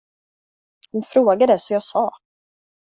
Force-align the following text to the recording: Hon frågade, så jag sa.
Hon 0.91 1.01
frågade, 1.03 1.59
så 1.59 1.73
jag 1.73 1.83
sa. 1.83 2.11